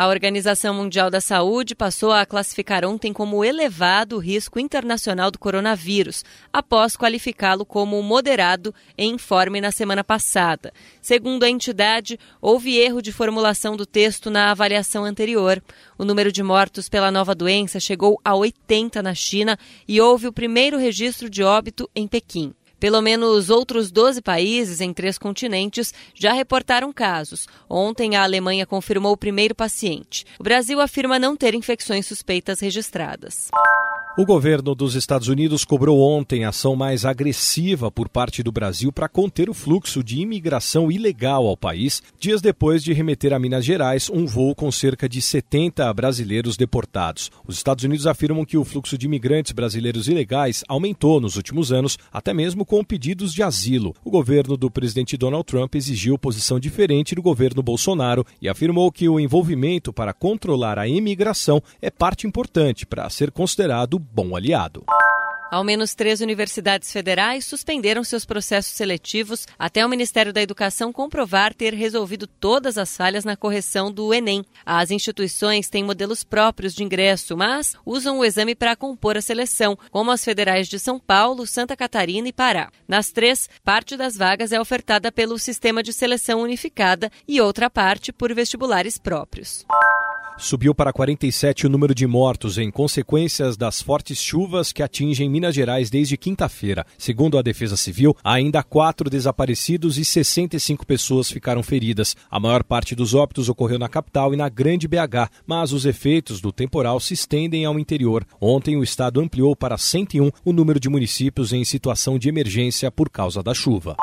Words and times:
A 0.00 0.08
Organização 0.08 0.72
Mundial 0.72 1.10
da 1.10 1.20
Saúde 1.20 1.74
passou 1.74 2.10
a 2.10 2.24
classificar 2.24 2.86
ontem 2.86 3.12
como 3.12 3.44
elevado 3.44 4.16
o 4.16 4.18
risco 4.18 4.58
internacional 4.58 5.30
do 5.30 5.38
coronavírus, 5.38 6.24
após 6.50 6.96
qualificá-lo 6.96 7.66
como 7.66 8.02
moderado 8.02 8.74
em 8.96 9.12
informe 9.12 9.60
na 9.60 9.70
semana 9.70 10.02
passada. 10.02 10.72
Segundo 11.02 11.42
a 11.42 11.50
entidade, 11.50 12.18
houve 12.40 12.78
erro 12.78 13.02
de 13.02 13.12
formulação 13.12 13.76
do 13.76 13.84
texto 13.84 14.30
na 14.30 14.50
avaliação 14.50 15.04
anterior. 15.04 15.62
O 15.98 16.04
número 16.06 16.32
de 16.32 16.42
mortos 16.42 16.88
pela 16.88 17.10
nova 17.10 17.34
doença 17.34 17.78
chegou 17.78 18.18
a 18.24 18.34
80 18.34 19.02
na 19.02 19.14
China 19.14 19.58
e 19.86 20.00
houve 20.00 20.26
o 20.26 20.32
primeiro 20.32 20.78
registro 20.78 21.28
de 21.28 21.42
óbito 21.42 21.86
em 21.94 22.08
Pequim. 22.08 22.54
Pelo 22.80 23.02
menos 23.02 23.50
outros 23.50 23.90
12 23.90 24.22
países 24.22 24.80
em 24.80 24.92
três 24.92 25.18
continentes 25.18 25.92
já 26.14 26.32
reportaram 26.32 26.92
casos. 26.92 27.46
Ontem, 27.68 28.16
a 28.16 28.22
Alemanha 28.22 28.64
confirmou 28.64 29.12
o 29.12 29.18
primeiro 29.18 29.54
paciente. 29.54 30.24
O 30.38 30.42
Brasil 30.42 30.80
afirma 30.80 31.18
não 31.18 31.36
ter 31.36 31.54
infecções 31.54 32.06
suspeitas 32.06 32.58
registradas. 32.58 33.48
O 34.20 34.26
governo 34.26 34.74
dos 34.74 34.96
Estados 34.96 35.28
Unidos 35.28 35.64
cobrou 35.64 35.98
ontem 35.98 36.44
ação 36.44 36.76
mais 36.76 37.06
agressiva 37.06 37.90
por 37.90 38.06
parte 38.06 38.42
do 38.42 38.52
Brasil 38.52 38.92
para 38.92 39.08
conter 39.08 39.48
o 39.48 39.54
fluxo 39.54 40.04
de 40.04 40.20
imigração 40.20 40.92
ilegal 40.92 41.46
ao 41.46 41.56
país, 41.56 42.02
dias 42.18 42.42
depois 42.42 42.84
de 42.84 42.92
remeter 42.92 43.32
a 43.32 43.38
Minas 43.38 43.64
Gerais 43.64 44.10
um 44.10 44.26
voo 44.26 44.54
com 44.54 44.70
cerca 44.70 45.08
de 45.08 45.22
70 45.22 45.90
brasileiros 45.94 46.58
deportados. 46.58 47.30
Os 47.46 47.56
Estados 47.56 47.82
Unidos 47.82 48.06
afirmam 48.06 48.44
que 48.44 48.58
o 48.58 48.64
fluxo 48.64 48.98
de 48.98 49.06
imigrantes 49.06 49.52
brasileiros 49.52 50.06
ilegais 50.06 50.62
aumentou 50.68 51.18
nos 51.18 51.36
últimos 51.36 51.72
anos, 51.72 51.96
até 52.12 52.34
mesmo 52.34 52.66
com 52.66 52.84
pedidos 52.84 53.32
de 53.32 53.42
asilo. 53.42 53.96
O 54.04 54.10
governo 54.10 54.54
do 54.54 54.70
presidente 54.70 55.16
Donald 55.16 55.46
Trump 55.46 55.74
exigiu 55.76 56.18
posição 56.18 56.60
diferente 56.60 57.14
do 57.14 57.22
governo 57.22 57.62
Bolsonaro 57.62 58.26
e 58.38 58.50
afirmou 58.50 58.92
que 58.92 59.08
o 59.08 59.18
envolvimento 59.18 59.94
para 59.94 60.12
controlar 60.12 60.78
a 60.78 60.86
imigração 60.86 61.62
é 61.80 61.90
parte 61.90 62.26
importante 62.26 62.84
para 62.84 63.08
ser 63.08 63.30
considerado 63.30 63.98
bom 64.12 64.36
aliado. 64.36 64.84
Ao 65.50 65.64
menos 65.64 65.96
três 65.96 66.20
universidades 66.20 66.92
federais 66.92 67.44
suspenderam 67.44 68.04
seus 68.04 68.24
processos 68.24 68.72
seletivos 68.72 69.48
até 69.58 69.84
o 69.84 69.88
Ministério 69.88 70.32
da 70.32 70.40
Educação 70.40 70.92
comprovar 70.92 71.52
ter 71.52 71.74
resolvido 71.74 72.28
todas 72.28 72.78
as 72.78 72.96
falhas 72.96 73.24
na 73.24 73.36
correção 73.36 73.90
do 73.90 74.14
Enem. 74.14 74.44
As 74.64 74.92
instituições 74.92 75.68
têm 75.68 75.82
modelos 75.82 76.22
próprios 76.22 76.72
de 76.72 76.84
ingresso, 76.84 77.36
mas 77.36 77.74
usam 77.84 78.20
o 78.20 78.24
exame 78.24 78.54
para 78.54 78.76
compor 78.76 79.16
a 79.16 79.20
seleção, 79.20 79.76
como 79.90 80.12
as 80.12 80.24
federais 80.24 80.68
de 80.68 80.78
São 80.78 81.00
Paulo, 81.00 81.44
Santa 81.44 81.76
Catarina 81.76 82.28
e 82.28 82.32
Pará. 82.32 82.70
Nas 82.86 83.10
três, 83.10 83.50
parte 83.64 83.96
das 83.96 84.16
vagas 84.16 84.52
é 84.52 84.60
ofertada 84.60 85.10
pelo 85.10 85.36
Sistema 85.36 85.82
de 85.82 85.92
Seleção 85.92 86.42
Unificada 86.42 87.10
e 87.26 87.40
outra 87.40 87.68
parte 87.68 88.12
por 88.12 88.32
vestibulares 88.32 88.98
próprios. 88.98 89.66
Subiu 90.40 90.74
para 90.74 90.90
47 90.90 91.66
o 91.66 91.68
número 91.68 91.94
de 91.94 92.06
mortos 92.06 92.56
em 92.56 92.70
consequências 92.70 93.58
das 93.58 93.82
fortes 93.82 94.18
chuvas 94.18 94.72
que 94.72 94.82
atingem 94.82 95.28
Minas 95.28 95.54
Gerais 95.54 95.90
desde 95.90 96.16
quinta-feira. 96.16 96.86
Segundo 96.96 97.36
a 97.36 97.42
Defesa 97.42 97.76
Civil, 97.76 98.16
ainda 98.24 98.60
há 98.60 98.62
quatro 98.62 99.10
desaparecidos 99.10 99.98
e 99.98 100.04
65 100.04 100.86
pessoas 100.86 101.30
ficaram 101.30 101.62
feridas. 101.62 102.16
A 102.30 102.40
maior 102.40 102.64
parte 102.64 102.94
dos 102.94 103.12
óbitos 103.12 103.50
ocorreu 103.50 103.78
na 103.78 103.88
capital 103.88 104.32
e 104.32 104.36
na 104.36 104.48
Grande 104.48 104.88
BH, 104.88 105.28
mas 105.46 105.72
os 105.72 105.84
efeitos 105.84 106.40
do 106.40 106.50
temporal 106.50 106.98
se 107.00 107.12
estendem 107.12 107.66
ao 107.66 107.78
interior. 107.78 108.26
Ontem, 108.40 108.78
o 108.78 108.82
estado 108.82 109.20
ampliou 109.20 109.54
para 109.54 109.76
101 109.76 110.30
o 110.42 110.52
número 110.54 110.80
de 110.80 110.88
municípios 110.88 111.52
em 111.52 111.64
situação 111.66 112.18
de 112.18 112.30
emergência 112.30 112.90
por 112.90 113.10
causa 113.10 113.42
da 113.42 113.52
chuva. 113.52 113.94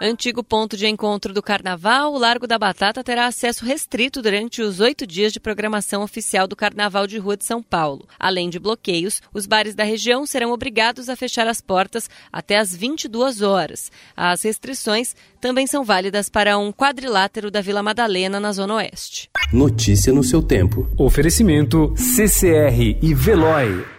Antigo 0.00 0.44
ponto 0.44 0.76
de 0.76 0.86
encontro 0.86 1.34
do 1.34 1.42
Carnaval, 1.42 2.12
o 2.12 2.18
Largo 2.18 2.46
da 2.46 2.56
Batata 2.56 3.02
terá 3.02 3.26
acesso 3.26 3.64
restrito 3.64 4.22
durante 4.22 4.62
os 4.62 4.78
oito 4.78 5.04
dias 5.04 5.32
de 5.32 5.40
programação 5.40 6.02
oficial 6.02 6.46
do 6.46 6.54
Carnaval 6.54 7.04
de 7.04 7.18
Rua 7.18 7.36
de 7.36 7.44
São 7.44 7.60
Paulo. 7.60 8.06
Além 8.16 8.48
de 8.48 8.60
bloqueios, 8.60 9.20
os 9.34 9.44
bares 9.44 9.74
da 9.74 9.82
região 9.82 10.24
serão 10.24 10.52
obrigados 10.52 11.08
a 11.08 11.16
fechar 11.16 11.48
as 11.48 11.60
portas 11.60 12.08
até 12.32 12.58
às 12.58 12.74
22 12.74 13.42
horas. 13.42 13.90
As 14.16 14.42
restrições 14.42 15.16
também 15.40 15.66
são 15.66 15.82
válidas 15.82 16.28
para 16.28 16.56
um 16.56 16.72
quadrilátero 16.72 17.50
da 17.50 17.60
Vila 17.60 17.82
Madalena, 17.82 18.38
na 18.38 18.52
Zona 18.52 18.74
Oeste. 18.74 19.28
Notícia 19.52 20.12
no 20.12 20.22
seu 20.22 20.40
tempo. 20.40 20.88
Oferecimento 20.96 21.92
CCR 21.96 22.98
e 23.02 23.14
Veloy. 23.14 23.97